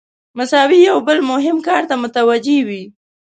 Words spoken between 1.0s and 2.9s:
بل مهم کار ته متوجه وي.